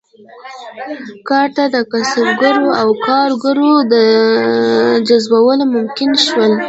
[1.29, 3.73] کار ته د کسبګرو او کارګرو
[5.07, 6.51] جذبول ممکن شول.